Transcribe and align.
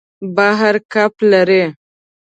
بحر 0.35 0.75
کب 0.93 1.13
لري. 1.31 1.63